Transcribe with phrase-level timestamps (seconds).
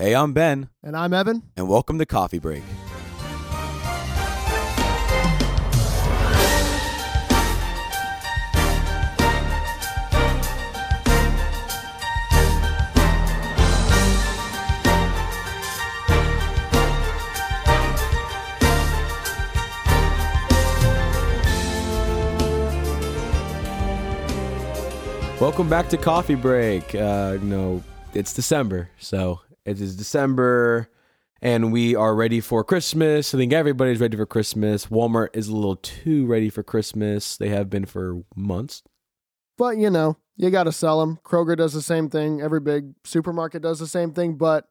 [0.00, 1.42] Hey, I'm Ben, And I'm Evan.
[1.58, 2.62] and welcome to Coffee Break.
[25.38, 26.94] Welcome back to Coffee Break.
[26.94, 27.82] Uh, know,
[28.14, 30.88] it's December, so it is December,
[31.42, 33.34] and we are ready for Christmas.
[33.34, 34.86] I think everybody's ready for Christmas.
[34.86, 37.36] Walmart is a little too ready for Christmas.
[37.36, 38.82] They have been for months.
[39.56, 41.18] But, you know, you got to sell them.
[41.24, 42.40] Kroger does the same thing.
[42.40, 44.36] Every big supermarket does the same thing.
[44.36, 44.68] But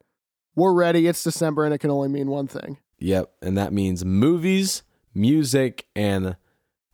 [0.55, 1.07] we're ready.
[1.07, 2.77] It's December and it can only mean one thing.
[2.99, 4.83] Yep, and that means movies,
[5.13, 6.37] music, and a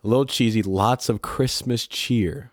[0.03, 2.51] little cheesy, lots of Christmas cheer.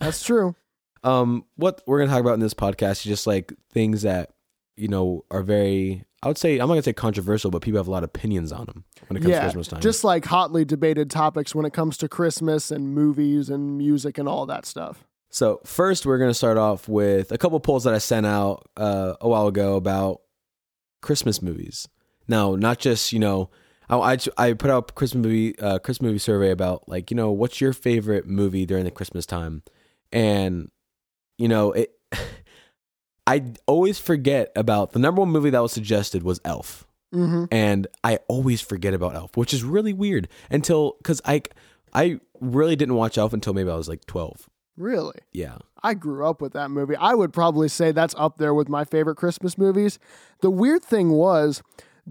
[0.00, 0.54] That's true.
[1.02, 4.32] Um, what we're gonna talk about in this podcast is just like things that
[4.80, 6.04] you know are very.
[6.22, 8.52] I would say I'm not gonna say controversial, but people have a lot of opinions
[8.52, 9.40] on them when it comes to.
[9.40, 9.80] Christmas time.
[9.80, 14.28] Just like hotly debated topics when it comes to Christmas and movies and music and
[14.28, 15.04] all that stuff.
[15.30, 19.14] So first, we're gonna start off with a couple polls that I sent out uh,
[19.20, 20.22] a while ago about
[21.02, 21.88] Christmas movies.
[22.28, 23.50] Now, not just you know,
[23.88, 27.16] I I, I put out a Christmas movie uh, Christmas movie survey about like you
[27.16, 29.62] know what's your favorite movie during the Christmas time,
[30.12, 30.70] and
[31.38, 31.92] you know it.
[33.32, 37.46] I always forget about the number one movie that was suggested was Elf, Mm-hmm.
[37.50, 41.42] and I always forget about Elf, which is really weird until because I
[41.92, 44.48] I really didn't watch Elf until maybe I was like twelve.
[44.76, 45.18] Really?
[45.32, 45.58] Yeah.
[45.82, 46.94] I grew up with that movie.
[46.96, 49.98] I would probably say that's up there with my favorite Christmas movies.
[50.40, 51.62] The weird thing was,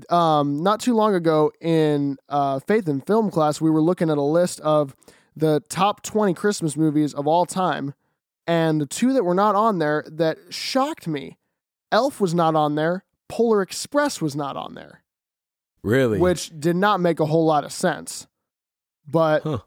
[0.10, 4.18] um, not too long ago in uh, Faith and Film class, we were looking at
[4.18, 4.96] a list of
[5.36, 7.94] the top 20 Christmas movies of all time.
[8.48, 11.38] And the two that were not on there that shocked me
[11.92, 15.04] Elf was not on there, Polar Express was not on there,
[15.84, 16.20] Really?
[16.20, 18.28] which did not make a whole lot of sense.
[19.08, 19.60] But Huh.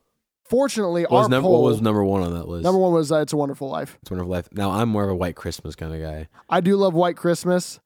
[0.45, 2.65] fortunately, What was, our number, poll, what was number one on that list?
[2.65, 3.99] number one was uh, It's a Wonderful Life.
[4.03, 4.49] It's a Wonderful Life.
[4.53, 6.29] Now I'm more of a White Christmas kind of guy.
[6.49, 7.81] I do love White Christmas.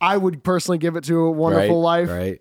[0.00, 2.00] I would personally give it to a Wonderful right?
[2.06, 2.08] Life.
[2.10, 2.40] Right?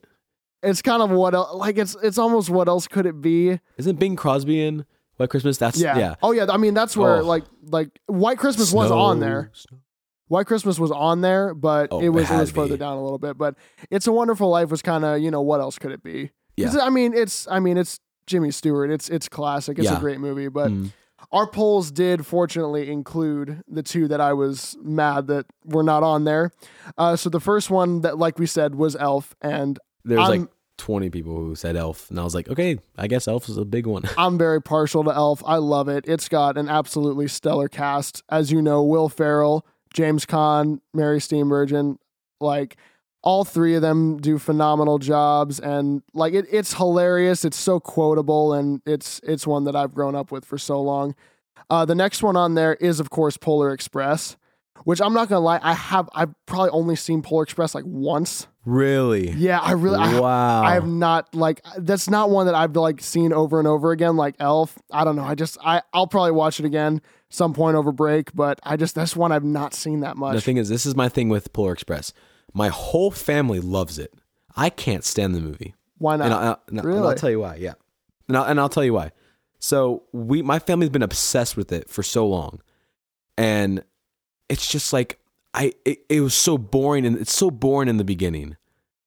[0.64, 3.60] It's kind of what el- like it's it's almost what else could it be?
[3.78, 4.86] Isn't Bing Crosby in
[5.18, 5.58] White Christmas?
[5.58, 5.98] That's Yeah.
[5.98, 6.16] yeah.
[6.22, 6.46] Oh yeah.
[6.50, 7.24] I mean that's where Oh.
[7.26, 9.52] like like White Christmas was on there.
[10.28, 13.04] White Christmas was on there, but Oh, it was it it, was further down a
[13.04, 13.38] little bit.
[13.38, 13.56] But
[13.92, 16.32] It's a Wonderful Life was kind of you know what else could it be?
[16.58, 16.74] Yeah.
[16.82, 18.90] I mean it's I mean it's Jimmy Stewart.
[18.90, 19.78] It's it's classic.
[19.78, 19.98] It's Yeah.
[19.98, 20.48] a great movie.
[20.48, 20.92] But Mm.
[21.32, 26.24] our polls did fortunately include the two that I was mad that were not on
[26.24, 26.52] there.
[26.98, 30.50] Uh, so the first one that, like we said, was Elf, and there's I'm- like
[30.78, 33.66] 20 people who said Elf, and I was like, okay, I guess Elf is a
[33.66, 34.04] big one.
[34.18, 35.42] I'm very partial to Elf.
[35.46, 36.06] I love it.
[36.08, 38.24] It's got an absolutely stellar cast.
[38.30, 41.98] As you know, Will Ferrell, James Caan, Mary Steenburgen,
[42.40, 42.78] like
[43.26, 47.44] all three of them do phenomenal jobs and like it, it's hilarious.
[47.44, 51.16] It's so quotable and it's it's one that I've grown up with for so long.
[51.70, 54.38] Uh, the next one on there is of course Polar Express,
[54.84, 58.48] which I'm not gonna lie, I have I've probably only seen Polar Express like once.
[58.66, 59.30] really?
[59.32, 60.62] Yeah, I really wow.
[60.64, 64.16] I have not like that's not one that I've like seen over and over again
[64.16, 64.78] like Elf.
[64.92, 65.24] I don't know.
[65.24, 68.96] I just I I'll probably watch it again some point over break, but I just
[68.96, 70.36] that's one I've not seen that much.
[70.36, 72.14] the thing is, this is my thing with Polar Express.
[72.54, 74.14] My whole family loves it.
[74.56, 75.76] I can't stand the movie.
[75.98, 76.26] Why not?
[76.26, 77.08] And, I, and I- and Really?
[77.08, 77.56] I'll tell you why.
[77.56, 77.74] Yeah,
[78.28, 79.12] and I'll, and I'll tell you why.
[79.60, 82.62] So we, my family's been obsessed with it for so long,
[83.38, 83.84] and
[84.50, 85.20] it's just like
[85.54, 88.58] I, it, it was so boring, and it's so boring in the beginning.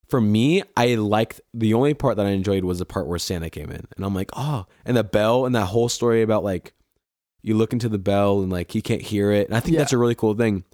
[0.08, 3.50] For me, I liked the only part that I enjoyed was the part where Santa
[3.50, 6.72] came in, and I'm like, oh, and the bell, and that whole story about like
[7.42, 9.80] you look into the bell and like he can't hear it, and I think Yeah.
[9.80, 10.64] that's a really cool thing.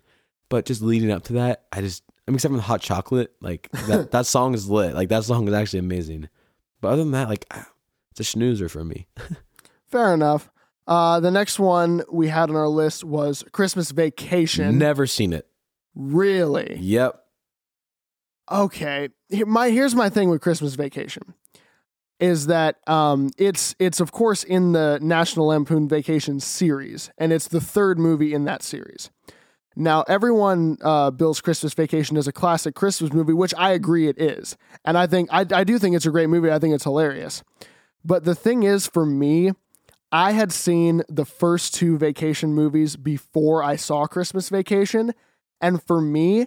[0.48, 3.34] But just leading up to that, I just I mean, except for the hot chocolate,
[3.40, 4.94] like that that song is lit.
[4.94, 6.28] Like that song is actually amazing.
[6.80, 7.66] But other than that, like ah,
[8.12, 9.08] it's a snoozer for me.
[9.88, 10.50] Fair enough.
[10.86, 14.78] Uh, the next one we had on our list was Christmas Vacation.
[14.78, 15.46] Never seen it.
[15.94, 16.76] really?
[16.80, 17.20] Yep.
[18.50, 19.08] Okay.
[19.30, 21.34] Here, my here's my thing with Christmas Vacation
[22.20, 27.48] is that um, it's it's of course in the National Lampoon Vacation series, and it's
[27.48, 29.10] the third movie in that series.
[29.76, 34.20] Now, everyone uh, bills Christmas Vacation as a classic Christmas movie, which I agree it
[34.20, 36.50] is, and I think I, I do think it's a great movie.
[36.52, 37.42] I think it's hilarious.
[38.04, 39.52] But the thing is, for me,
[40.14, 45.12] I had seen the first two vacation movies before I saw Christmas Vacation,
[45.60, 46.46] and for me,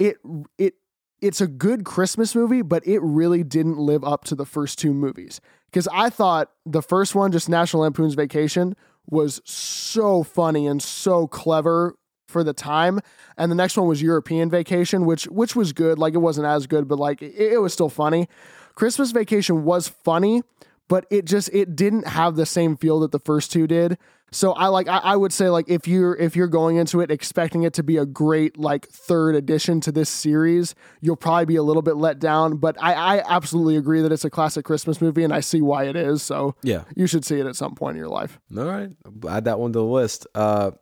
[0.00, 0.16] it
[0.58, 0.74] it
[1.20, 4.92] it's a good Christmas movie, but it really didn't live up to the first two
[4.92, 5.40] movies.
[5.70, 8.74] Because I thought the first one, just National Lampoon's Vacation,
[9.08, 11.94] was so funny and so clever
[12.26, 12.98] for the time.
[13.38, 16.00] And the next one was European Vacation, which which was good.
[16.00, 18.28] Like it wasn't as good, but like it, it was still funny.
[18.74, 20.42] Christmas Vacation was funny,
[20.88, 23.98] but it just it didn't have the same feel that the first two did.
[24.32, 27.10] So I like I, I would say like if you're if you're going into it
[27.10, 31.54] expecting it to be a great like third addition to this series, you'll probably be
[31.56, 32.56] a little bit let down.
[32.56, 35.84] But I, I absolutely agree that it's a classic Christmas movie, and I see why
[35.84, 36.22] it is.
[36.22, 36.82] So Yeah.
[36.96, 38.40] you should see it at some point in your life.
[38.56, 38.90] All right.
[39.28, 40.26] Add that one to the list.
[40.34, 40.72] Uh,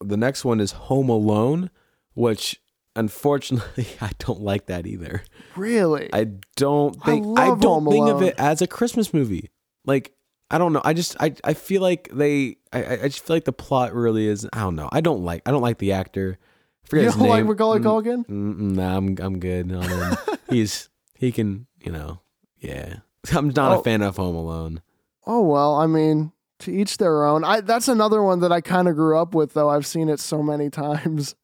[0.00, 1.70] the next one is Home Alone,
[2.14, 2.60] which
[2.96, 5.22] unfortunately I don't like that either.
[5.54, 6.08] Really?
[6.12, 6.24] I
[6.56, 9.50] don't think I, love don't Home think of it as a Christmas movie.
[9.84, 10.12] Like
[10.50, 10.82] I don't know.
[10.84, 13.94] I just I, I feel like they I, I I just feel like the plot
[13.94, 14.88] really is I don't know.
[14.92, 16.38] I don't like I don't like the actor.
[16.84, 17.46] I forget you his don't like name.
[17.48, 18.26] Macaulay Mm, Culkin?
[18.26, 20.16] mm, mm, nah, I'm I'm good on him.
[20.50, 22.20] He's he can you know
[22.58, 22.96] yeah.
[23.32, 23.80] I'm not Oh.
[23.80, 24.82] a fan of Home Alone.
[25.26, 27.42] Oh well, I mean, to each their own.
[27.42, 29.68] I that's another one that I kind of grew up with though.
[29.68, 31.34] I've seen it so many times.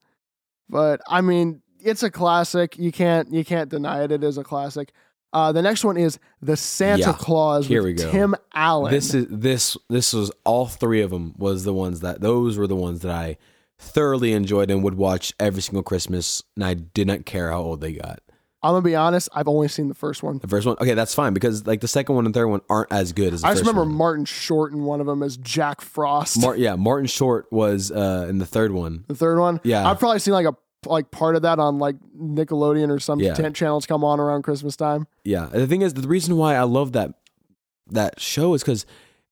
[0.69, 2.77] But I mean, it's a classic.
[2.77, 4.11] You can't you can't deny it.
[4.11, 4.91] It is a classic.
[5.33, 8.11] Uh, the next one is the Santa Yeah, Claus here with we go.
[8.11, 8.91] Tim Allen.
[8.91, 12.67] This is this this was all three of them was the ones that those were
[12.67, 13.37] the ones that I
[13.79, 17.81] thoroughly enjoyed and would watch every single Christmas, and I did not care how old
[17.81, 18.19] they got.
[18.63, 19.29] I'm gonna be honest.
[19.33, 20.37] I've only seen the first one.
[20.39, 22.91] The first one, okay, that's fine because like the second one and third one aren't
[22.91, 23.97] as good as the I just first remember one.
[23.97, 26.39] Martin Short in one of them as Jack Frost.
[26.39, 29.03] Mar- yeah, Martin Short was uh, in the third one.
[29.07, 29.59] the third one.
[29.63, 29.87] Yeah.
[29.89, 30.55] I've probably seen like a
[30.85, 33.33] like part of that on like Nickelodeon or some Yeah.
[33.33, 35.07] t- channels come on around Christmas time.
[35.23, 37.13] Yeah, and the thing is, the reason why I love that
[37.91, 38.85] that show is because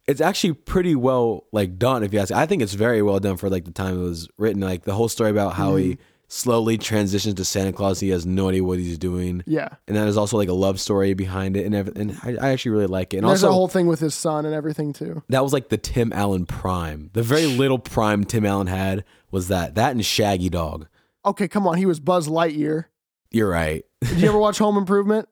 [0.08, 2.04] it's actually pretty well like done.
[2.04, 4.28] If you ask, I think it's very well done for like the time it was
[4.38, 4.62] written.
[4.62, 6.02] Like the whole story about how he Mm-hmm.
[6.34, 8.00] Slowly transitions to Santa Claus.
[8.00, 9.44] He has no idea what he's doing.
[9.46, 9.68] Yeah.
[9.86, 12.12] and then there's also like a love story behind it and everything.
[12.12, 13.18] And I, I actually really like it.
[13.18, 15.24] And And there's also, a whole thing with his son and everything too.
[15.28, 17.10] that was like the Tim Allen prime.
[17.12, 19.76] The very little prime Tim Allen had was that.
[19.76, 20.88] That and Shaggy Dog.
[21.26, 21.78] Okay, come on.
[21.78, 22.86] He was Buzz Lightyear.
[23.30, 23.84] You're right.
[24.02, 25.28] Did you ever watch Home Improvement?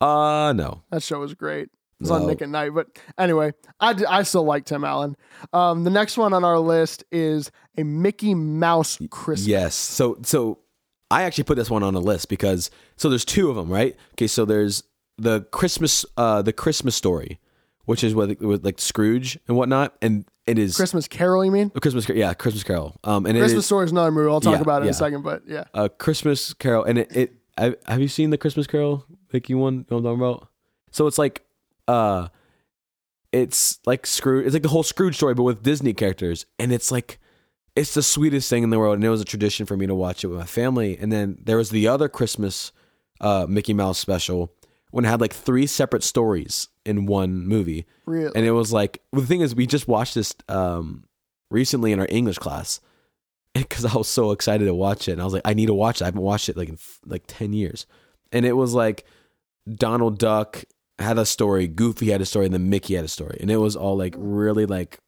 [0.00, 0.82] Uh no.
[0.90, 1.70] That show was great.
[2.00, 2.72] Was on Nick at Nite.
[2.74, 2.86] But
[3.18, 5.16] anyway, I, d- I still like Tim Allen.
[5.52, 9.46] Um, the next one on our list is a Mickey Mouse Christmas.
[9.48, 9.74] Yes.
[9.74, 10.60] So so
[11.10, 13.96] I actually put this one on a list because so there's two of them, right?
[14.14, 14.84] Okay, so there's
[15.16, 17.40] the Christmas uh the Christmas story,
[17.86, 21.70] which is with, with like Scrooge and whatnot, and it is Christmas Carol, you mean?
[21.70, 22.94] Christmas yeah Christmas Carol.
[23.02, 24.30] Um, and Christmas is Story is another movie.
[24.30, 25.64] I'll talk Yeah, about it in a second, but yeah.
[25.74, 29.04] a Christmas Carol, and it, it I, have you seen the Christmas Carol?
[29.32, 30.48] Like you one, you know what I'm talking about?
[30.92, 31.44] So it's like,
[31.88, 32.28] uh,
[33.32, 34.46] it's like Scrooge.
[34.46, 37.18] It's like the whole Scrooge story, but with Disney characters, and it's like,
[37.74, 38.96] it's the sweetest thing in the world.
[38.96, 40.96] And it was a tradition for me to watch it with my family.
[40.98, 42.72] And then there was the other Christmas,
[43.20, 44.52] uh, Mickey Mouse special
[44.90, 47.86] when it had like three separate stories in one movie.
[48.06, 48.32] Really?
[48.34, 51.04] And it was like, well, the thing is, we just watched this um,
[51.50, 52.80] recently in our English class
[53.54, 55.12] because I was so excited to watch it.
[55.12, 56.04] And I was like, I need to watch it.
[56.04, 57.86] I haven't watched it like in f- like 10 years.
[58.32, 59.04] And it was like
[59.72, 60.64] Donald Duck
[60.98, 63.38] had a story, Goofy had a story, and then Mickey had a story.
[63.40, 64.98] And it was all like really like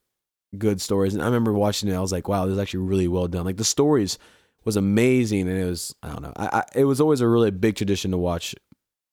[0.57, 1.15] good stories.
[1.15, 3.45] And I remember watching it, I was like, wow, this is actually really well done.
[3.45, 4.19] Like the stories
[4.65, 5.49] was amazing.
[5.49, 8.11] And it was, I don't know, I, I, it was always a really big tradition
[8.13, 8.55] to watch,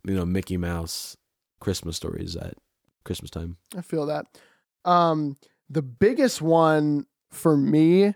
[0.03, 1.17] you know, Mickey Mouse
[1.59, 2.53] Christmas stories at
[3.03, 3.57] Christmas time.
[3.75, 4.25] I feel that.
[4.85, 5.37] Um,
[5.69, 8.13] the biggest one for me,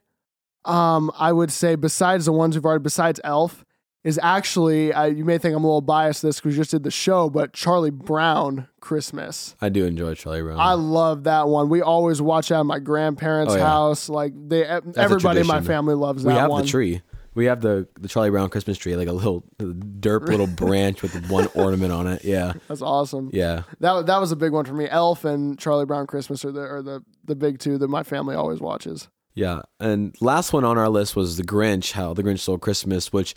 [0.65, 3.65] um, I would say, besides the ones we've already, besides Elf,
[4.03, 6.71] is actually, uh, you may think I'm a little biased to this because we just
[6.71, 9.55] did the show, but Charlie Brown Christmas.
[9.61, 10.59] I do enjoy Charlie Brown.
[10.59, 11.69] I love that one.
[11.69, 13.65] We always watch that at my grandparents' Oh, yeah.
[13.65, 14.09] house.
[14.09, 16.63] Like they, everybody in my family loves that we have one.
[16.63, 17.01] the tree.
[17.33, 21.29] We have the the Charlie Brown Christmas tree, like a little derp little branch with
[21.29, 22.25] one ornament on it.
[22.25, 23.29] Yeah, That's awesome.
[23.31, 23.63] yeah.
[23.79, 24.89] That that was a big one for me.
[24.89, 28.35] Elf and Charlie Brown Christmas are the are the the big two that my family
[28.35, 29.07] always watches.
[29.33, 31.93] Yeah, and last one on our list was the Grinch.
[31.93, 33.33] How the Grinch stole Christmas, which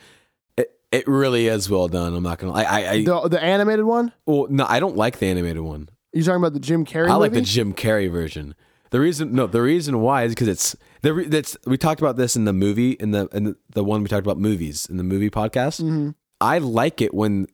[0.94, 2.14] it, really is well done.
[2.14, 2.52] I'm not gonna.
[2.52, 4.12] I I, I The the animated one.
[4.26, 5.88] well, no, I don't like the animated one.
[6.12, 7.08] You talking about the Jim Carrey?
[7.08, 7.40] I like the?
[7.40, 8.54] Jim Carrey version.
[8.90, 12.36] The reason, no, the reason why is because it's the that's we talked about this
[12.36, 15.02] in the movie in the in the, the one we talked about movies in the
[15.02, 15.82] movie podcast.
[15.82, 16.10] Mm-hmm.
[16.40, 17.48] I like it when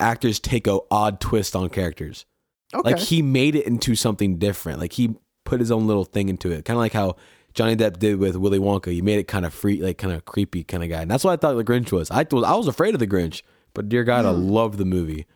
[0.00, 2.26] actors take a odd twist on characters.
[2.74, 2.90] Okay.
[2.90, 4.80] Like he made it into something different.
[4.80, 5.14] Like he
[5.44, 6.64] put his own little thing into it.
[6.64, 7.16] Kind of like how
[7.54, 8.92] Johnny Depp did with Willy Wonka.
[8.92, 11.02] He made it kind of free, like kind of creepy kind of guy.
[11.02, 12.10] And that's what I thought the Grinch was.
[12.10, 13.42] I was I was afraid of the Grinch,
[13.74, 14.48] but dear God, I Hmm.
[14.48, 15.26] loved the movie.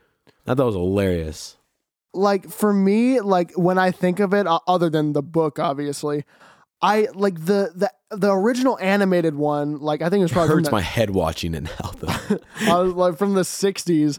[0.47, 1.57] I thought it was hilarious.
[2.15, 6.25] like for me, like when I think of it, other than the book, obviously,
[6.83, 9.79] I like the the the original animated one.
[9.79, 12.39] Like I think it was probably from hurts the, my head watching it now, though.
[12.73, 14.19] I was like from the '60s.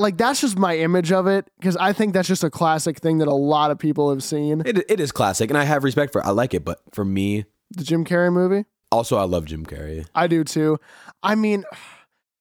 [0.00, 3.18] Like that's just my image of it because I think that's just a classic thing
[3.18, 4.62] that a lot of people have seen.
[4.64, 6.20] it, it is classic, and I have respect for.
[6.20, 6.26] it.
[6.26, 8.64] I like it, but for me, The Jim Carrey movie.
[8.90, 10.06] Also, I love Jim Carrey.
[10.14, 10.78] I do too.
[11.22, 11.64] I mean,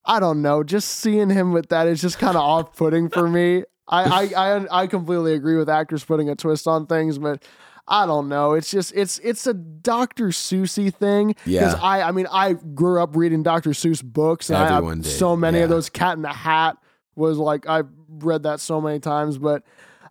[0.06, 0.64] I don't know.
[0.64, 3.64] Just seeing him with that is just kind of off putting for me.
[3.88, 4.04] I,
[4.36, 7.44] I, I I completely agree with actors putting a twist on things, but
[7.88, 8.54] I don't know.
[8.54, 10.28] It's just it's it's a Dr.
[10.28, 11.36] Seussy thing.
[11.46, 11.78] Yeah.
[11.82, 13.72] I I mean I grew up reading Dr.
[13.72, 15.90] Seuss books, and I Everyone have did, so many of those.
[15.90, 16.78] Cat in the Hat
[17.20, 19.64] was like I've read that so many times, but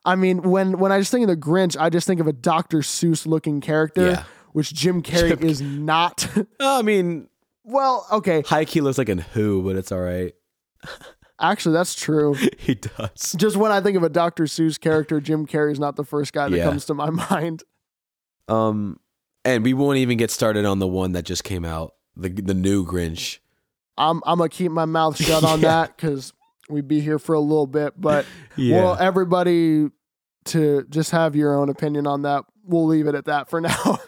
[0.04, 2.32] I mean when when I just think of the Grinch, I just think of a
[2.32, 2.78] Dr.
[2.78, 4.24] Seuss looking character, Yeah.
[4.52, 6.28] which Jim Carrey is not.
[6.60, 7.28] I mean,
[7.64, 10.32] well, okay, high key looks like an Who, but it's all right.
[11.40, 12.34] actually that's true.
[12.58, 13.34] he does.
[13.36, 14.44] just when I think of a Dr.
[14.44, 16.64] Seuss character, Jim Carrey is not the first guy that Yeah.
[16.64, 17.64] comes to my mind.
[18.48, 18.98] Um,
[19.44, 22.54] and we won't even get started on the one that just came out, the the
[22.54, 23.38] new Grinch.
[23.96, 25.68] I'm I'm gonna keep my mouth shut on Yeah.
[25.68, 26.32] that because
[26.68, 28.00] we'd be here for a little bit.
[28.00, 28.82] But Yeah.
[28.82, 29.90] well, everybody
[30.46, 32.44] to just have your own opinion on that.
[32.64, 33.98] We'll leave it at that for now.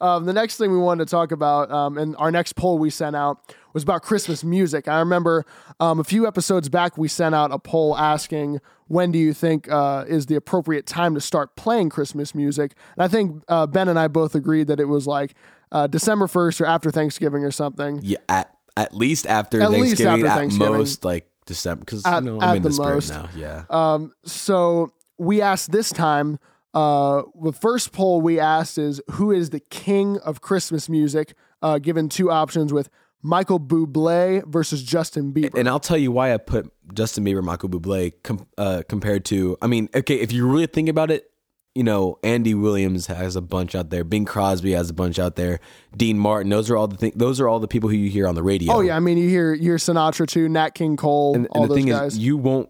[0.00, 2.90] um, the next thing we wanted to talk about, um, and our next poll we
[2.90, 4.88] sent out was about Christmas music.
[4.88, 5.44] I remember
[5.80, 9.70] um, a few episodes back we sent out a poll asking when do you think
[9.70, 12.74] uh, is the appropriate time to start playing Christmas music.
[12.96, 15.34] And I think uh, Ben and I both agreed that it was like
[15.72, 18.00] uh, December first or after Thanksgiving or something.
[18.02, 20.72] yeah, at at least after At least after at Thanksgiving.
[20.74, 23.10] most like December, because you know, I'm in the the, most.
[23.10, 23.28] now.
[23.36, 23.64] Yeah.
[23.70, 26.38] Um, so we asked this time.
[26.72, 31.34] Uh, the first poll we asked is who is the king of Christmas music?
[31.62, 32.90] Uh, given two options with
[33.22, 35.58] Michael Bublé versus Justin Bieber.
[35.58, 39.56] And I'll tell you why I put Justin Bieber, Michael Bublé com- uh, compared to.
[39.62, 41.30] I mean, okay, if you really think about it,
[41.74, 44.04] you know, Andy Williams has a bunch out there.
[44.04, 45.58] Bing Crosby has a bunch out there.
[45.96, 46.50] Dean Martin.
[46.50, 47.12] Those are all the thing.
[47.16, 48.72] Those are all the people who you hear on the radio.
[48.72, 51.62] oh yeah, I mean you hear you hear Sinatra too, Nat King Cole, And, all
[51.62, 52.12] the those thing guys.
[52.12, 52.68] is, you won't.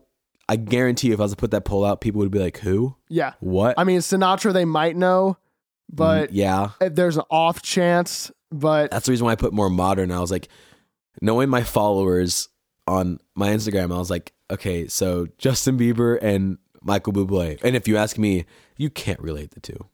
[0.48, 2.96] I guarantee, if I was to put that poll out, people would be like, "Who?
[3.08, 5.38] yeah, What?" I mean Sinatra they might know,
[5.92, 8.30] mm, but yeah, eh, there's an off chance.
[8.50, 10.12] But that's the reason why I put more modern.
[10.12, 10.48] I was like,
[11.20, 12.48] knowing my followers
[12.86, 17.58] on my Instagram, I was like, okay, so Justin Bieber and Michael Bublé.
[17.62, 18.44] And if you ask me,
[18.76, 19.86] you can't relate the two.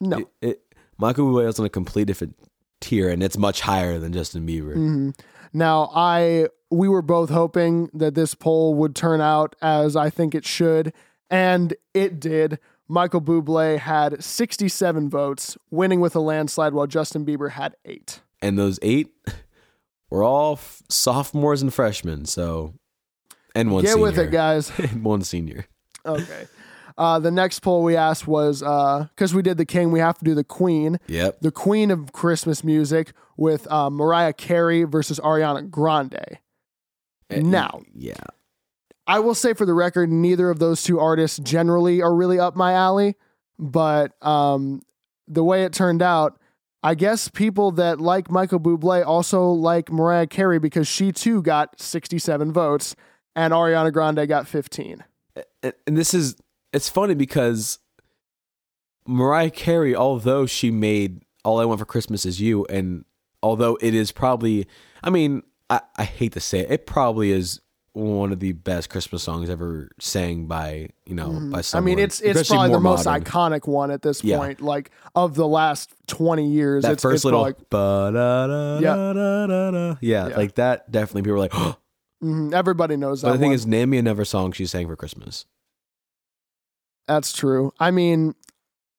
[0.00, 0.60] no, It, it,
[0.96, 2.36] Michael Bublé is on a complete different
[2.80, 4.74] tier, and it's much higher than Justin Bieber.
[4.74, 5.10] hmm
[5.52, 10.34] Now, I we were both hoping that this poll would turn out as I think
[10.34, 10.92] it should,
[11.30, 12.58] and it did.
[12.86, 18.20] Michael Bublé had 67 votes, winning with a landslide, while Justin Bieber had eight.
[18.42, 19.08] And those eight
[20.10, 22.26] were all f- sophomores and freshmen.
[22.26, 22.74] So,
[23.54, 24.02] and one Get senior.
[24.02, 24.70] with it, guys.
[24.78, 25.64] and one senior.
[26.06, 26.46] Okay.
[26.96, 30.24] Uh, the next poll we asked was because we did the King, we have to
[30.24, 30.98] do the Queen.
[31.08, 31.40] Yep.
[31.40, 36.38] The Queen of Christmas music with uh, Mariah Carey versus Ariana Grande.
[37.30, 38.14] Now, yeah.
[39.06, 42.54] I will say for the record, neither of those two artists generally are really up
[42.54, 43.16] my alley.
[43.58, 44.82] But um,
[45.26, 46.38] the way it turned out,
[46.82, 51.80] I guess people that like Michael Bublé also like Mariah Carey because she too got
[51.80, 52.94] 67 votes
[53.34, 55.02] and Ariana Grande got 15.
[55.64, 56.36] And, and this is
[56.72, 57.78] it's funny because
[59.06, 63.04] Mariah Carey, although she made "All I Want for Christmas Is You," and
[63.42, 64.66] although it is probably,
[65.02, 67.60] I mean, I, I hate to say it, it probably is
[67.92, 71.54] one of the best Christmas songs ever sang by you know by Mm-hmm.
[71.54, 71.84] I someone.
[71.84, 73.22] mean, it's it's especially probably the most modern.
[73.24, 74.38] iconic one at this Yeah.
[74.38, 76.82] point, like of the last 20 years.
[76.82, 77.40] That it's, first it's little,
[78.80, 80.36] yeah, Yeah.
[80.36, 80.90] like that.
[80.90, 81.52] Definitely, people were like.
[82.22, 83.26] Mhm, everybody knows that.
[83.28, 83.54] but the thing one.
[83.54, 85.44] is, name me another song she sang for Christmas.
[87.06, 87.72] That's true.
[87.78, 88.34] I mean,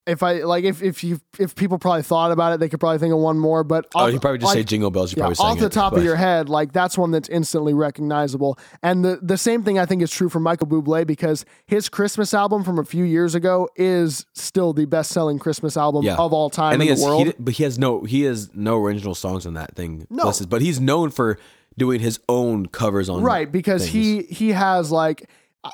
[0.07, 2.99] if I like, if if you if people probably thought about it, they could probably
[2.99, 3.63] think of one more.
[3.63, 5.11] But Oh, off- you probably just like, say Jingle Bells.
[5.11, 7.27] You yeah, probably off the it, top but- of your head, like that's one that's
[7.29, 8.59] instantly recognizable.
[8.83, 12.35] And the the same thing I think is true for Michael Bublé because his Christmas
[12.35, 16.17] album from a few years ago is still the best selling Christmas album Yeah.
[16.17, 17.27] of all time and in he the has, world.
[17.27, 20.05] He, but he has no he has no original songs on that thing.
[20.11, 20.25] No.
[20.27, 21.39] listed, but he's known for
[21.79, 23.93] doing his own covers on right because things.
[23.93, 25.27] he he has like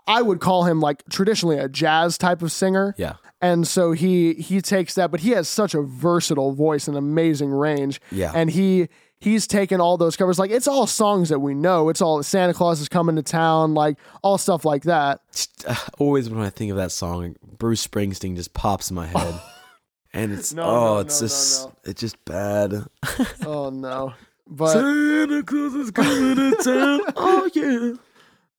[0.08, 2.94] I would call him like traditionally a jazz type of singer.
[2.98, 6.96] yeah And so he he takes that, but he has such a versatile voice and
[6.98, 8.00] amazing range.
[8.12, 8.32] Yeah.
[8.34, 8.88] And he
[9.20, 10.38] he's taken all those covers.
[10.40, 11.90] Like it's all songs that we know.
[11.90, 15.20] It's all Santa Claus is coming to town, like all stuff like that.
[15.68, 19.40] uh, always when I think of that song, Bruce Springsteen just pops in my head,
[20.14, 22.86] and it's No, oh no, it's no, just it's just bad.
[23.46, 24.14] Oh no.
[24.48, 27.00] But Santa Claus is coming to town.
[27.16, 27.94] Oh yeah.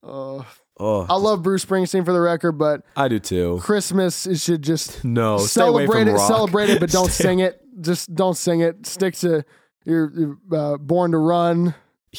[0.08, 0.42] uh,
[0.84, 3.58] Oh, I love Bruce Springsteen for the record, but I do too.
[3.62, 6.26] Christmas it should just No, celebrate it, rock.
[6.28, 7.60] celebrate it, but don't sing it.
[7.80, 8.86] Just don't sing it.
[8.86, 9.44] Stick to
[9.84, 11.74] your, uh, Born to Run,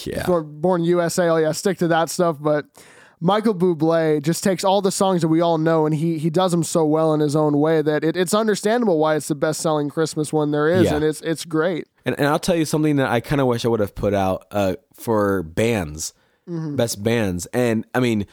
[0.05, 1.29] Yeah, Born, Born USA.
[1.29, 2.38] Oh yeah, stick to that stuff.
[2.39, 2.65] But
[3.20, 6.51] Michael Bublé just takes all the songs that we all know, and he he does
[6.51, 9.62] them so well in his own way that it, it's understandable why it's the best
[9.62, 10.96] selling Christmas one there is, Yeah.
[10.96, 11.88] and it's it's great.
[12.05, 14.13] And, and I'll tell you something that I kind of wish I would have put
[14.13, 16.13] out uh, for bands,
[16.50, 16.75] Mm-hmm.
[16.75, 17.46] best bands.
[17.53, 18.25] And I mean,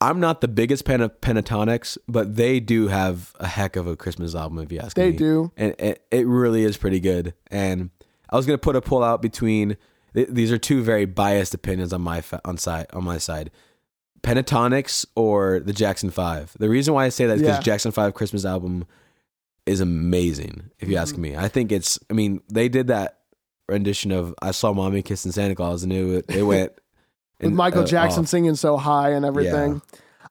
[0.00, 3.96] I'm not the biggest fan of Pentatonix, but they do have a heck of a
[3.96, 5.10] Christmas album, if you ask They me.
[5.12, 5.52] They do.
[5.56, 7.32] And it, it really is pretty good.
[7.50, 7.90] And
[8.30, 9.76] I was going to put a pull out between,
[10.14, 13.50] th- these are two very biased opinions on my, fa- on, side, on my side.
[14.22, 16.56] Pentatonix or the Jackson 5.
[16.58, 17.62] The reason why I say that is because Yeah.
[17.62, 18.84] Jackson 5 Christmas album
[19.66, 21.02] is amazing, if you Mm-hmm.
[21.02, 21.36] ask me.
[21.36, 23.20] I think it's, I mean, they did that
[23.68, 26.72] rendition of I Saw Mommy Kissing Santa Claus and it, it went.
[27.38, 28.26] With and, Michael uh, Jackson oh.
[28.26, 29.82] singing so high and everything.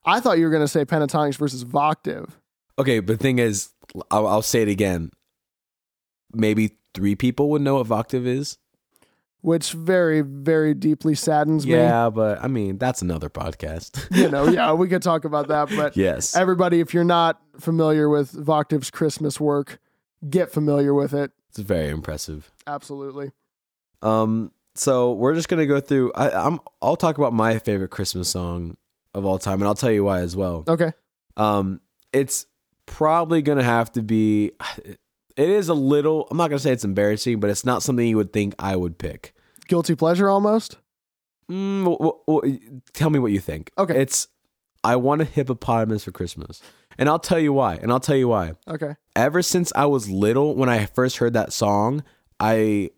[0.05, 2.29] I thought you were going to say Pentatonix versus Voctave.
[2.77, 3.69] Okay, but the thing is,
[4.11, 5.11] I'll, I'll say it again.
[6.33, 8.57] Maybe three people would know what Voctave is.
[9.41, 11.73] which very, very deeply saddens me.
[11.73, 14.07] Yeah, but I mean, that's another podcast.
[14.11, 15.69] You know, yeah, we could talk about that.
[15.69, 16.35] But yes.
[16.35, 19.79] everybody, if you're not familiar with Voctave's Christmas work,
[20.27, 21.31] get familiar with it.
[21.49, 22.51] It's very impressive.
[22.67, 23.31] Absolutely.
[24.01, 26.11] Um, so we're just gonna go through.
[26.13, 26.59] I, I'm.
[26.81, 28.77] I'll talk about my favorite Christmas song
[29.13, 30.63] of all time, and I'll tell you why as well.
[30.67, 30.91] Okay.
[31.37, 31.81] Um,
[32.13, 32.45] it's
[32.85, 34.51] probably gonna have to be.
[35.37, 36.27] It is a little.
[36.31, 38.97] I'm not gonna say it's embarrassing, but it's not something you would think I would
[38.97, 39.33] pick.
[39.67, 40.77] Guilty pleasure almost.
[41.51, 43.71] Mm, w- w- w- tell me what you think.
[43.77, 43.99] Okay.
[43.99, 44.27] It's.
[44.83, 46.61] I want a hippopotamus for Christmas,
[46.97, 47.75] and I'll tell you why.
[47.75, 48.53] And I'll tell you why.
[48.67, 48.95] Okay.
[49.15, 52.03] ever since I was little, when I first heard that song,
[52.39, 52.91] I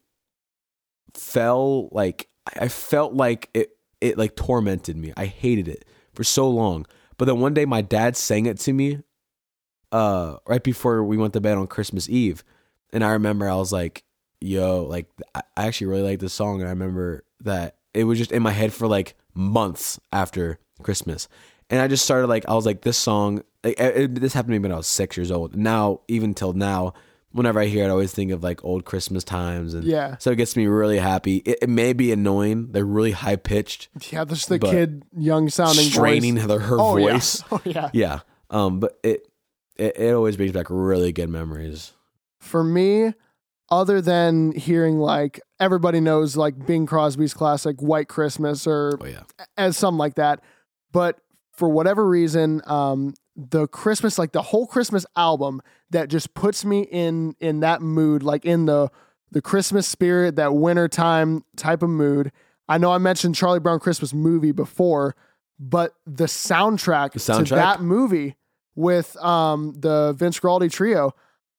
[1.19, 2.27] felt like
[2.59, 3.71] I felt like it
[4.01, 5.13] it like tormented me.
[5.17, 6.85] I hated it for so long.
[7.17, 8.99] But then one day my dad sang it to me
[9.91, 12.43] uh right before we went to bed on Christmas Eve.
[12.93, 14.03] And I remember I was like,
[14.41, 18.31] yo, like I actually really like this song and I remember that it was just
[18.31, 21.27] in my head for like months after Christmas.
[21.69, 24.59] And I just started like I was like this song like, it- this happened to
[24.59, 25.55] me when I was 6 years old.
[25.55, 26.93] Now even till now
[27.37, 30.17] whenever I hear it I always think of like old Christmas times and Yeah.
[30.17, 31.37] so it gets me really happy.
[31.37, 32.71] It, it may be annoying.
[32.71, 36.49] They're really high pitched, Yeah, just the kid, young sounding straining voice.
[36.49, 37.41] her, her oh, voice.
[37.41, 37.47] Yeah.
[37.51, 37.89] Oh yeah.
[37.93, 38.19] Yeah.
[38.49, 39.27] Um, but it,
[39.77, 41.93] it it always brings back really good memories.
[42.39, 43.13] For me,
[43.69, 49.23] other than hearing like everybody knows like Bing Crosby's classic White Christmas or Oh yeah.
[49.57, 50.39] as something like that.
[50.91, 51.19] But
[51.51, 56.81] for whatever reason, um, the Christmas, like the whole Christmas album, that just puts me
[56.81, 58.89] in in that mood, like in the
[59.31, 62.31] the Christmas spirit, that wintertime type of mood.
[62.67, 65.15] I know I mentioned Charlie Brown Christmas movie before,
[65.59, 68.35] but the soundtrack, The to that movie
[68.75, 71.13] with um the Vince Guaraldi trio.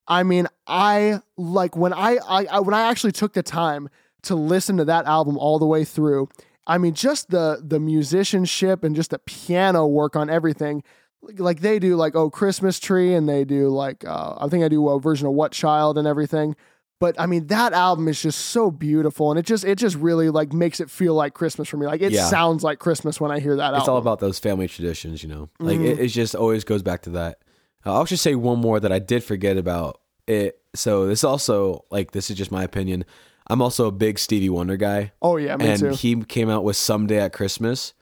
[0.08, 3.88] I mean, I like when I, I, I when I actually took the time
[4.22, 6.28] to listen to that album all the way through.
[6.66, 10.82] I mean, just the the musicianship and just the piano work on everything.
[11.22, 14.68] Like, they do, like oh Christmas tree, and they do like uh, I think I
[14.68, 16.54] do a version of What Child and everything.
[17.00, 20.30] But I mean, that album is just so beautiful, and it just it just really
[20.30, 21.86] like makes it feel like Christmas for me.
[21.86, 22.24] Like it Yeah.
[22.28, 23.92] sounds like Christmas when I hear that It's album.
[23.94, 25.48] all about those family traditions, you know.
[25.60, 25.84] Like Mhm.
[25.86, 27.38] it, it just always goes back to that.
[27.86, 30.60] Uh, I'll just say one more that I did forget about it.
[30.74, 33.04] So this also like this is just my opinion.
[33.48, 35.12] I'm also a big Stevie Wonder guy.
[35.22, 35.90] oh yeah, me and too.
[35.90, 37.92] he came out with "Someday at Christmas."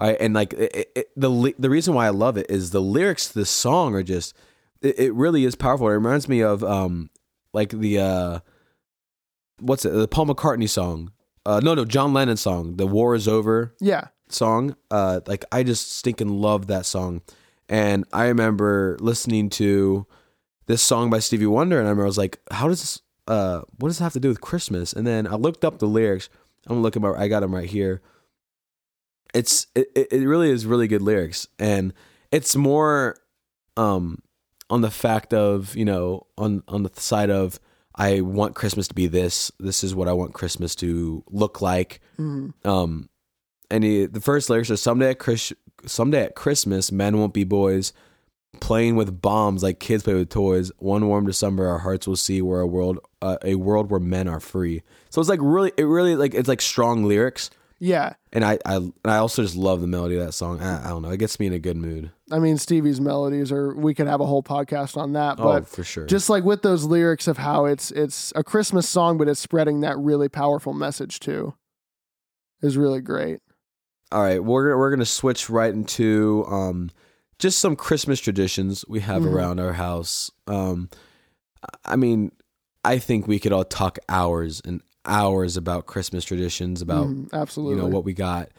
[0.00, 3.28] Right, and like it, it, the the reason why I love it is the lyrics
[3.28, 4.34] to this song are just
[4.80, 5.88] it, it really is powerful.
[5.88, 7.10] It reminds me of um
[7.52, 8.40] like the uh
[9.60, 11.12] what's it the Paul McCartney song.
[11.46, 14.76] Uh, no, no, John Lennon song, "The War Is Over" yeah, song.
[14.90, 17.22] Uh, like I just stinking love that song,
[17.68, 20.06] and I remember listening to
[20.66, 23.00] this song by Stevie Wonder, and I remember I was like, "How does this?
[23.26, 25.86] Uh, what does it have to do with Christmas?" And then I looked up the
[25.86, 26.28] lyrics.
[26.66, 27.16] I'm looking at.
[27.16, 28.02] I got them right here.
[29.34, 31.92] It's it, it really is really good lyrics, and
[32.30, 33.16] it's more
[33.76, 34.22] um
[34.68, 37.58] on the fact of you know on on the side of
[37.94, 39.52] I want Christmas to be this.
[39.58, 42.00] This is what I want Christmas to look like.
[42.18, 42.54] Mhm.
[42.64, 43.08] Um,
[43.70, 45.52] and he, the first lyrics are someday at Chris,
[45.86, 47.92] someday at Christmas, men won't be boys
[48.58, 50.72] playing with bombs like kids play with toys.
[50.78, 54.26] One warm December, our hearts will see where a world, uh, a world where men
[54.26, 54.82] are free.
[55.10, 58.12] So it's like really, it really like it's like strong lyrics, yeah.
[58.32, 60.60] and I, I, and I also just love the melody of that song.
[60.60, 62.10] I, I don't know, it gets me in a good mood.
[62.30, 63.74] I mean, Stevie's melodies are.
[63.74, 66.06] We could have a whole podcast on that, oh, but for sure.
[66.06, 69.80] just like with those lyrics of how it's it's a Christmas song, but it's spreading
[69.80, 71.54] that really powerful message too,
[72.62, 73.40] is really great.
[74.12, 76.90] All right, we're gonna, we're gonna switch right into um,
[77.38, 79.32] just some Christmas traditions we have Mhm.
[79.32, 80.30] around our house.
[80.46, 80.88] Um,
[81.84, 82.32] I mean,
[82.84, 87.76] I think we could all talk hours and hours about Christmas traditions, about Mhm, absolutely.
[87.76, 88.50] you know what we got.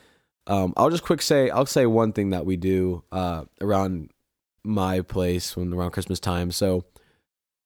[0.47, 4.09] Um, I'll just quick say I'll say one thing that we do uh, around
[4.63, 6.51] my place when around Christmas time.
[6.51, 6.83] So,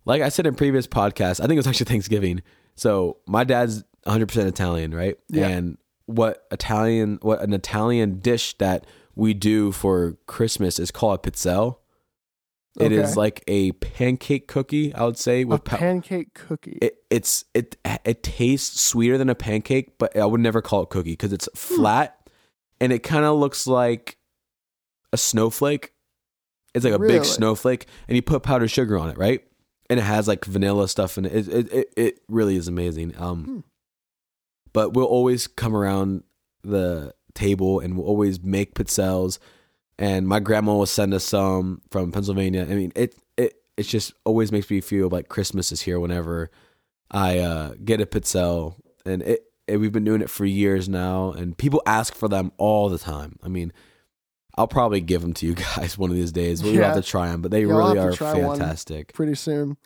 [0.05, 2.41] like I said in previous podcasts, I think it was actually Thanksgiving.
[2.75, 5.17] So my dad's 100 percent Italian, right?
[5.29, 5.47] Yeah.
[5.47, 8.85] And what Italian, what an Italian dish that
[9.15, 11.77] we do for Christmas is called a pizzelle.
[12.77, 13.19] It is Okay.
[13.19, 16.77] like a pancake cookie, I would say, A with pa- pancake cookie.
[16.81, 20.89] it, it's it it tastes sweeter than a pancake, but I would never call it
[20.89, 21.75] cookie because it's Hmm.
[21.77, 22.29] flat
[22.81, 24.17] and it kind of looks like
[25.13, 25.93] a snowflake.
[26.73, 27.13] It's like a Really?
[27.19, 29.41] big snowflake, and you put powdered sugar on it, right?
[29.89, 31.33] And it has like vanilla stuff in it.
[31.33, 33.13] It it, it, it really is amazing.
[33.17, 33.59] Um, Hmm.
[34.73, 36.23] but we'll always come around
[36.63, 39.39] the table and we'll always make pizzelles.
[39.97, 42.63] And my grandma will send us some from Pennsylvania.
[42.63, 46.51] I mean, it it it just always makes me feel like Christmas is here whenever
[47.11, 51.31] I uh, get a pizzelle, and it, it we've been doing it for years now,
[51.31, 53.37] and people ask for them all the time.
[53.41, 53.71] I mean,
[54.57, 56.61] I'll probably give them to you guys one of these days.
[56.61, 56.87] We'll Yeah.
[56.93, 58.57] have to try them, but they Yeah, really are to try one.
[58.59, 59.13] fantastic.
[59.13, 59.77] pretty soon.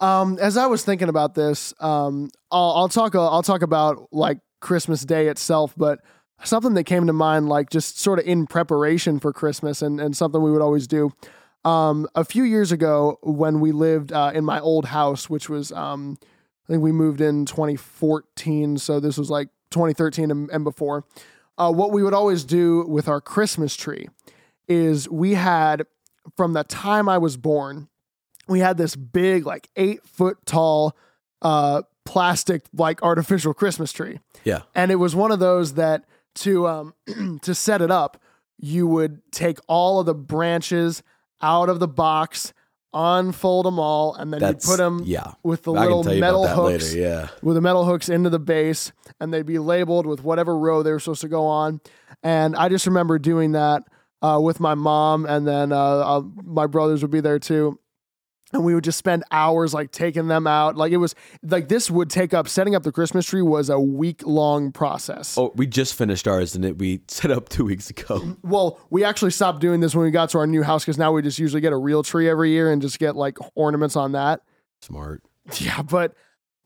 [0.00, 3.14] Um, as I was thinking about this, um, I'll, I'll talk.
[3.14, 6.00] I'll talk about like Christmas Day itself, but
[6.42, 10.16] something that came to mind, like just sort of in preparation for Christmas, and and
[10.16, 11.12] something we would always do.
[11.64, 15.72] Um, a few years ago, when we lived uh, in my old house, which was,
[15.72, 16.18] um,
[16.68, 21.04] I think we moved in 2014, so this was like 2013 and, and before.
[21.56, 24.08] Uh, what we would always do with our Christmas tree
[24.68, 25.86] is we had,
[26.36, 27.88] from the time I was born,
[28.46, 30.94] we had this big, like eight foot tall,
[31.40, 34.20] uh, plastic, like artificial Christmas tree.
[34.44, 34.62] Yeah.
[34.74, 36.04] And it was one of those that
[36.36, 36.94] to um
[37.42, 38.20] to set it up,
[38.58, 41.02] you would take all of the branches
[41.40, 42.52] out of the box,
[42.92, 45.32] unfold them all, and then you That's put them yeah.
[45.42, 47.00] with the I little you metal hooks later.
[47.00, 47.28] Yeah.
[47.42, 50.92] with the metal hooks into the base and they'd be labeled with whatever row they
[50.92, 51.80] were supposed to go on.
[52.22, 53.82] And I just remember doing that
[54.22, 57.78] uh, with my mom, and then uh, uh, my brothers would be there too.
[58.54, 60.76] And we would just spend hours like taking them out.
[60.76, 63.80] Like it was like this would take up setting up the Christmas tree was a
[63.80, 65.36] week long process.
[65.36, 68.36] Oh, we just finished ours, and it we set up two weeks ago.
[68.42, 71.12] Well, we actually stopped doing this when we got to our new house because now
[71.12, 74.12] we just usually get a real tree every year and just get like ornaments on
[74.12, 74.40] that.
[74.80, 75.22] Smart.
[75.60, 76.14] Yeah, but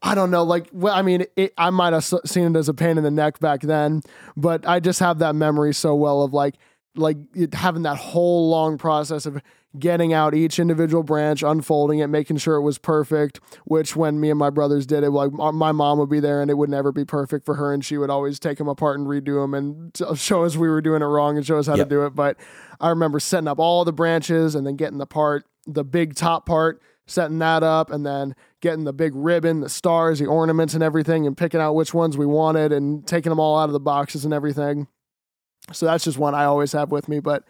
[0.03, 0.45] I don't know.
[0.45, 3.11] Like, well, I mean, it, I might have seen it as a pain in the
[3.11, 4.03] neck back then,
[4.37, 6.55] but I just have that memory so well of like,
[6.95, 9.43] like it, having that whole long process of
[9.79, 13.41] getting out each individual branch, unfolding it, making sure it was perfect.
[13.65, 16.51] Which, when me and my brothers did it, like my mom would be there, and
[16.51, 19.07] it would never be perfect for her, and she would always take them apart and
[19.09, 21.89] redo them and show us we were doing it wrong and show us how Yep.
[21.89, 22.15] to do it.
[22.15, 22.37] But
[22.81, 26.47] I remember setting up all the branches and then getting the part, the big top
[26.47, 30.83] part, setting that up, and then getting the big ribbon, the stars, the ornaments, and
[30.83, 33.81] everything, and picking out which ones we wanted and taking them all out of the
[33.81, 34.89] boxes and everything.
[35.73, 37.21] So that's just one I always have with me.
[37.21, 37.45] But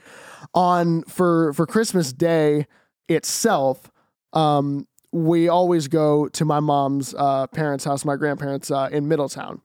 [0.55, 2.66] on for for Christmas Day
[3.09, 3.90] itself,
[4.33, 9.61] um, we always go to my mom's uh, parents' house, my grandparents uh, in Middletown,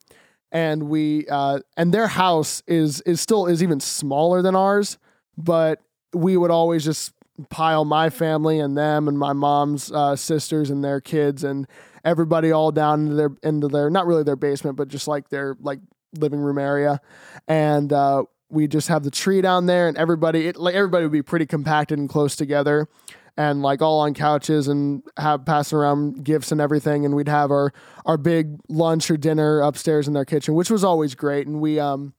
[0.51, 4.97] and we uh, and their house is is still is even smaller than ours,
[5.37, 5.81] but
[6.13, 7.13] we would always just
[7.49, 11.67] pile my family and them and my mom's uh, sisters and their kids and
[12.05, 15.55] everybody all down into their into their not really their basement but just like their
[15.59, 15.79] like
[16.19, 16.99] living room area.
[17.47, 21.11] And uh, we just have the tree down there and everybody it, like everybody would
[21.11, 22.87] be pretty compacted and close together
[23.35, 27.03] and like all on couches and have passing around gifts and everything.
[27.03, 27.73] And we'd have our
[28.05, 31.47] our big lunch or dinner upstairs in their kitchen which was always great.
[31.47, 32.13] And we um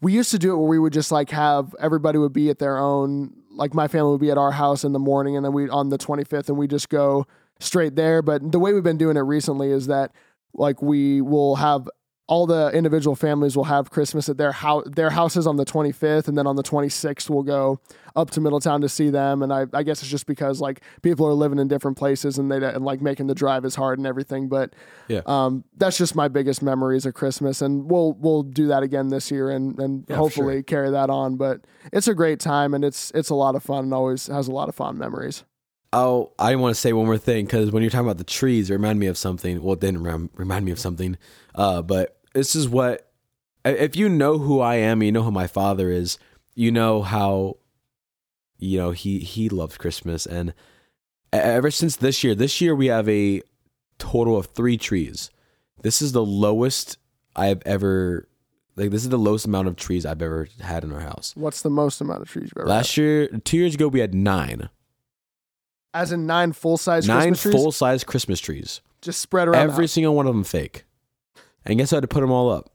[0.00, 2.58] we used to do it where we would just like have everybody would be at
[2.58, 5.52] their own like my family would be at our house in the morning and then
[5.52, 7.26] we on the 25th and we just go
[7.58, 8.22] straight there.
[8.22, 10.12] But the way we've been doing it recently is that
[10.54, 11.88] like we will have
[12.28, 16.28] all the individual families will have Christmas at their house their houses on the 25th
[16.28, 17.80] and then on the 26th we'll go
[18.14, 21.26] up to Middletown to see them and I, I guess it's just because like people
[21.26, 24.06] are living in different places and they and like making the drive is hard and
[24.06, 24.72] everything but
[25.08, 25.22] Yeah.
[25.26, 29.30] um that's just my biggest memories of Christmas and we'll we'll do that again this
[29.30, 33.10] year and and Yeah, hopefully carry that on but it's a great time and it's
[33.16, 35.44] it's a lot of fun and always has a lot of fond memories
[35.94, 38.70] Oh, I want to say one more thing because when you're talking about the trees,
[38.70, 39.62] it reminded me of something.
[39.62, 41.18] Well, it didn't rem- remind me of something.
[41.54, 43.10] Uh, but this is what,
[43.64, 46.18] if you know who I am, you know who my father is,
[46.54, 47.56] you know how,
[48.58, 50.26] you know, he, he loves Christmas.
[50.26, 50.54] And
[51.32, 53.42] ever since this year, this year we have a
[53.98, 55.30] total of three trees.
[55.82, 56.98] This is the lowest
[57.36, 58.28] I've ever,
[58.76, 61.34] like, this is the lowest amount of trees I've ever had in our house.
[61.36, 64.14] what's the most amount of trees you've ever Last year, two years ago, we had
[64.14, 64.68] nine.
[65.94, 68.80] as in nine full size Nine Christmas trees full size Christmas trees.
[69.00, 70.84] just spread around Every single one of them fake.
[71.64, 72.70] And guess I had to put them all up?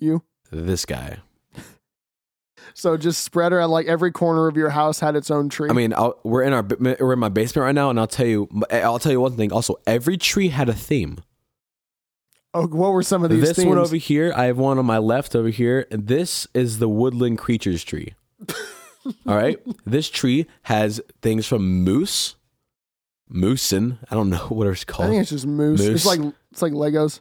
[0.00, 1.18] you This guy.
[2.74, 5.72] so just spread around like every corner of your house had its own tree I
[5.72, 8.48] mean, I'll, we're in our we're in my basement right now, and I'll tell you,
[8.70, 9.52] eh, I'll tell you one thing.
[9.52, 11.18] Also, every tree had a theme.
[12.56, 13.68] Oh, what were some of these this themes?
[13.68, 16.88] one over here, I have one on my left over here, and this is the
[16.88, 18.14] woodland creatures tree.
[19.26, 22.36] All right, this tree has things from moose,
[23.30, 23.98] moosin.
[24.08, 25.08] I don't know what it's called.
[25.08, 25.80] I think it's just moose.
[25.80, 25.88] Moose.
[25.88, 26.20] It's like
[26.52, 27.20] it's like Legos,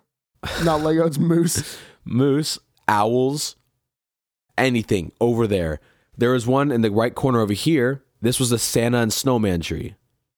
[0.63, 1.05] not Lego.
[1.05, 1.77] It's moose.
[2.05, 3.55] moose, owls,
[4.57, 5.79] anything over there.
[6.17, 8.03] There is one in the right corner over here.
[8.21, 9.95] This was the Santa and snowman tree,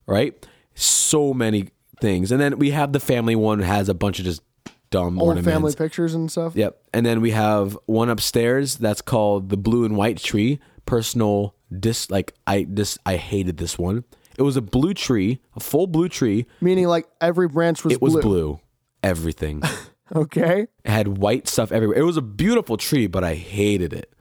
[0.07, 0.33] right?
[0.73, 1.69] So many
[2.01, 2.31] things.
[2.31, 4.41] And then we have the family one has a bunch of just
[4.89, 5.49] dumb Old ornaments.
[5.53, 6.55] family pictures and stuff.
[6.55, 6.77] Yep.
[6.93, 10.59] And then we have one upstairs that's called the blue and white tree.
[10.85, 14.03] Personal dis like I this I hated this one.
[14.37, 16.45] It was a blue tree, a full blue tree.
[16.61, 18.21] Meaning like every branch was It was blue.
[18.21, 18.59] blue.
[19.03, 19.61] Everything.
[20.13, 20.67] Okay.
[20.83, 21.97] it had white stuff everywhere.
[21.97, 24.13] It was a beautiful tree, but I hated it.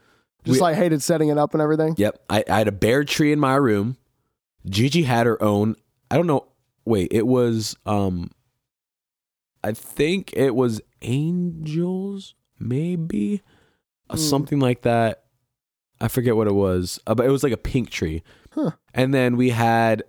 [0.44, 1.94] Just We- like hated setting it up and everything.
[1.98, 2.22] Yep.
[2.30, 3.96] I, I had a bear tree in my room.
[4.66, 5.76] Gigi had her own.
[6.10, 6.46] I don't know.
[6.86, 8.30] Wait, it was um
[9.62, 13.42] I think it was angels, maybe.
[14.10, 14.16] Hmm.
[14.16, 15.24] Something like that.
[16.00, 17.00] I forget what it was.
[17.06, 18.22] Uh, but it was like a pink tree.
[18.50, 18.72] Huh.
[18.92, 20.02] And then we had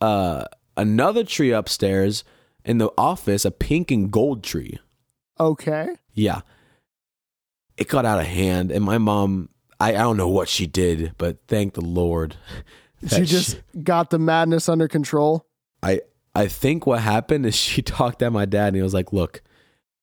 [0.00, 0.44] uh
[0.76, 2.24] another tree upstairs
[2.64, 4.78] in the office, a pink and gold tree.
[5.38, 5.88] Okay.
[6.14, 6.40] Yeah.
[7.76, 11.12] It got out of hand and my mom I, I don't know what she did,
[11.18, 12.36] but thank the Lord.
[13.06, 15.46] She just got the madness under control.
[15.82, 16.00] I
[16.34, 19.42] I think what happened is she talked at my dad and he was like, "Look,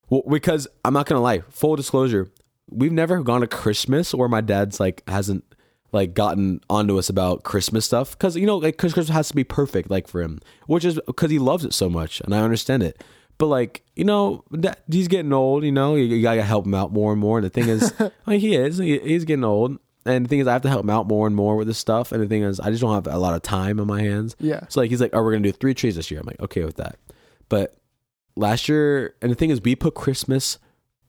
[0.09, 2.29] well, because I'm not gonna lie, full disclosure,
[2.69, 5.43] we've never gone to Christmas where my dad's like hasn't
[5.91, 9.35] like gotten onto us about Christmas stuff because you know like 'cause Christmas has to
[9.35, 12.41] be perfect like for him, which is because he loves it so much and I
[12.41, 13.03] understand it.
[13.37, 15.63] But like you know, that, he's getting old.
[15.63, 17.37] You know, you, you gotta help him out more and more.
[17.39, 17.93] And the thing is,
[18.27, 18.77] mean, he is.
[18.77, 19.77] He, he's getting old.
[20.05, 21.77] And the thing is, I have to help him out more and more with this
[21.77, 22.11] stuff.
[22.11, 24.35] And the thing is, I just don't have a lot of time on my hands.
[24.39, 24.65] Yeah.
[24.69, 26.19] So like he's like, oh, we're gonna do three trees this year.
[26.19, 26.97] I'm like, okay with that.
[27.49, 27.77] But
[28.35, 30.57] last year, and the thing is, we put Christmas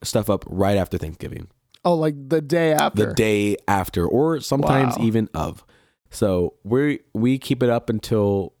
[0.03, 1.47] stuff up right after Thanksgiving,
[1.83, 3.05] Oh, like the day after.
[3.07, 5.03] the day after, or sometimes Wow.
[5.05, 5.63] even of.
[6.11, 8.53] So we we keep it up until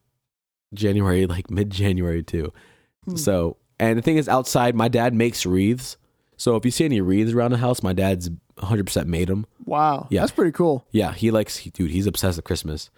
[0.73, 2.51] January, like mid January too.
[3.05, 3.15] Hmm.
[3.15, 5.97] So and the thing is, outside, my dad makes wreaths.
[6.37, 9.45] So if you see any wreaths around the house, my dad's 100 percent made them.
[9.65, 10.07] Wow.
[10.09, 10.21] Yeah.
[10.21, 10.85] That's pretty cool.
[10.91, 11.91] Yeah, he likes, he, dude.
[11.91, 12.89] He's obsessed with Christmas.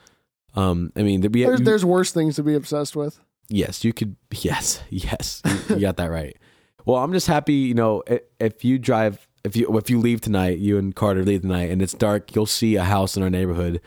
[0.56, 3.20] Um, I mean, we, There's we- there's worse things to be obsessed with.
[3.50, 4.16] Yes, you could.
[4.42, 6.38] Yes, yes, you, you got that right.
[6.86, 7.54] Well, I'm just happy.
[7.54, 11.24] You know, i- if you drive, if you if you leave tonight, you and Carter
[11.24, 13.82] leave tonight, and it's dark, you'll see a house in our neighborhood.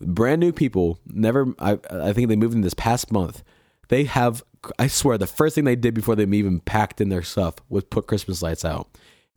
[0.00, 0.98] Brand new people.
[1.06, 1.54] Never.
[1.58, 3.42] I I think they moved in this past month.
[3.88, 4.42] They have.
[4.78, 7.84] I swear, the first thing they did before they even packed in their stuff was
[7.84, 8.88] put Christmas lights out,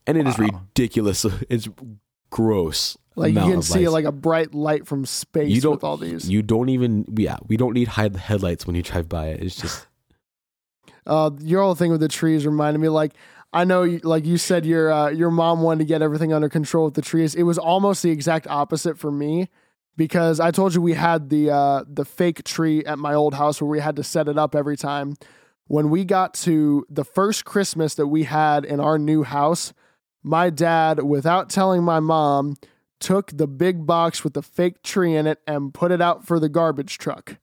[0.07, 0.45] and it is Wow.
[0.45, 1.25] ridiculous.
[1.49, 1.67] It's
[2.29, 2.97] gross.
[3.15, 3.91] Like you can see lights.
[3.91, 6.29] like a bright light from space you don't with all these.
[6.29, 7.05] You don't even.
[7.17, 9.41] Yeah, we don't need hide headlights when you drive by it.
[9.43, 9.87] It's just.
[11.07, 13.13] Uh, your whole thing with the trees reminded me like
[13.53, 16.47] I know, you, like you said, your uh, your mom wanted to get everything under
[16.47, 17.33] control with the trees.
[17.33, 19.49] It was almost the exact opposite for me
[19.97, 23.61] because I told you we had the uh, the fake tree at my old house
[23.61, 25.15] where we had to set it up every time.
[25.67, 29.73] When we got to the first Christmas that we had in our new house,
[30.21, 32.55] my dad, without telling my mom,
[32.99, 36.39] took the big box with the fake tree in it and put it out for
[36.39, 37.37] the garbage truck,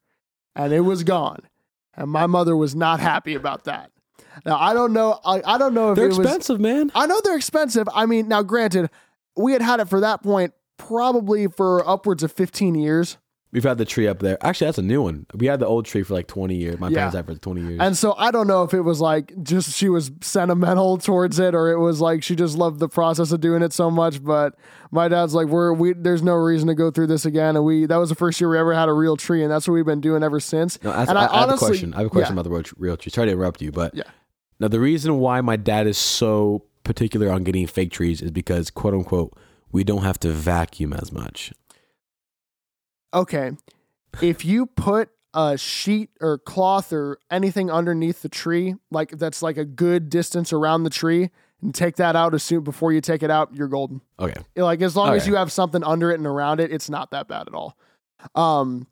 [0.55, 1.41] and it was gone.
[1.95, 3.91] And my mother was not happy about that.
[4.45, 5.19] Now I don't know.
[5.25, 6.19] I, I don't know if They're it was.
[6.19, 6.93] expensive, man.
[6.95, 7.89] I know they're expensive.
[7.93, 8.91] I mean, now granted,
[9.37, 13.19] we had had it for that point probably for upwards of 15 years.
[13.51, 14.37] We've had the tree up there.
[14.45, 15.25] Actually, that's a new one.
[15.35, 16.79] We had the old tree for like 20 years.
[16.79, 16.97] My Yeah.
[16.97, 17.79] parents had it for 20 years.
[17.81, 21.55] And so I don't know if it was like just she was sentimental towards it
[21.55, 24.23] or it was like she just loved the process of doing it so much.
[24.23, 24.55] But
[24.91, 27.57] my dad's like, we're, we, there's no reason to go through this again.
[27.57, 29.43] And we, that was the first year we ever had a real tree.
[29.43, 30.79] And that's what we've been doing ever since.
[30.85, 31.95] no, and I, I I have a question.
[31.95, 32.41] I have a question yeah.
[32.43, 33.11] about the real, real tree.
[33.11, 34.03] Sorry to interrupt you, but Yeah.
[34.61, 38.71] now the reason why my dad is so particular on getting fake trees is because,
[38.71, 39.39] quote unquote,
[39.73, 41.53] we don't have to vacuum as much.
[43.13, 43.53] okay,
[44.21, 49.57] if you put a sheet or cloth or anything underneath the tree, like that's like
[49.57, 53.23] a good distance around the tree, and take that out as soon before you take
[53.23, 54.01] it out, you're golden.
[54.19, 54.41] Okay.
[54.57, 57.29] Like as long as you have something under it and around it, it's not that
[57.29, 57.77] bad at all.
[58.35, 58.87] Um,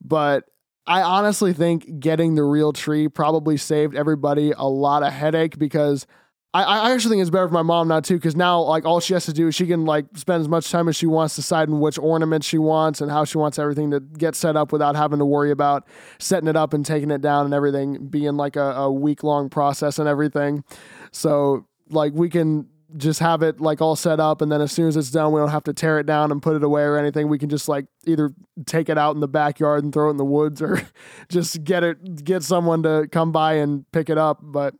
[0.00, 0.44] but
[0.86, 6.06] I honestly think getting the real tree probably saved everybody a lot of headache because
[6.54, 9.00] I, I actually think it's better for my mom now too because now like all
[9.00, 11.34] she has to do is she can like spend as much time as she wants
[11.34, 14.94] deciding which ornaments she wants and how she wants everything to get set up without
[14.94, 15.86] having to worry about
[16.18, 19.48] setting it up and taking it down and everything being like a, a week long
[19.48, 20.62] process and everything.
[21.10, 24.86] So like we can just have it like all set up and then as soon
[24.86, 26.98] as it's done we don't have to tear it down and put it away or
[26.98, 28.34] anything we can just like either
[28.66, 30.82] take it out in the backyard and throw it in the woods or
[31.30, 34.74] just get it get someone to come by and pick it up but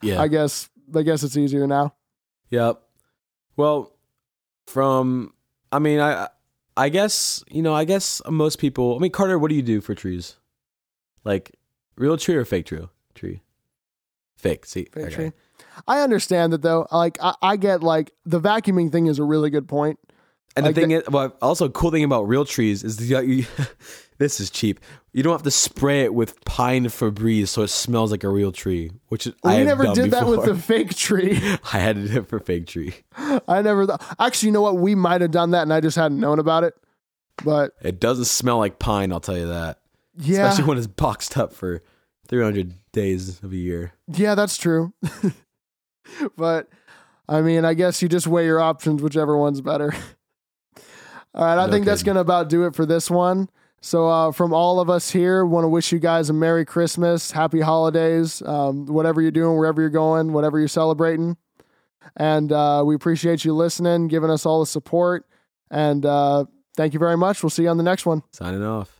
[0.00, 0.20] Yeah.
[0.20, 1.94] i guess I guess it's easier now.
[2.50, 2.80] Yep.
[3.56, 3.92] Well,
[4.66, 5.32] from
[5.72, 6.28] I mean, I
[6.76, 8.96] I guess you know, I guess most people.
[8.96, 10.36] I mean, Carter, what do you do for trees?
[11.24, 11.52] Like
[11.96, 12.86] real tree or fake tree?
[13.14, 13.40] Tree.
[14.36, 14.66] Fake.
[14.66, 15.14] See, Fake okay.
[15.14, 15.32] tree.
[15.88, 16.86] I understand that though.
[16.92, 19.98] Like I, I get like the vacuuming thing is a really good point.
[20.54, 23.44] And Like the thing is, well, also cool thing about real trees is the, you,
[24.18, 24.80] this is cheap.
[25.12, 28.52] You don't have to spray it with pine Febreze so it smells like a real
[28.52, 30.54] tree, which I never did that with before.
[30.54, 31.32] the fake tree.
[31.72, 32.94] I had to do it for fake tree.
[33.48, 34.48] I never th- actually.
[34.48, 34.76] You know what?
[34.78, 36.74] We might have done that, and I just hadn't known about it.
[37.44, 39.80] But It doesn't smell like pine, I'll tell you that.
[40.18, 41.82] yeah, Especially when it's boxed up for
[42.28, 43.92] 300 days of a year.
[44.08, 44.92] yeah, that's true.
[46.36, 46.68] but
[47.28, 49.92] I mean, I guess you just weigh your options, whichever one's better.
[51.34, 53.50] All right, I No think that's gonna about do it for this one.
[53.86, 57.30] So, uh, from all of us here, want to wish you guys a Merry Christmas,
[57.30, 61.36] Happy Holidays, um, whatever you're doing, wherever you're going, whatever you're celebrating.
[62.16, 65.24] And uh, we appreciate you listening, giving us all the support.
[65.70, 66.46] And uh,
[66.76, 67.44] thank you very much.
[67.44, 68.24] We'll see you on the next one.
[68.32, 68.95] Signing off.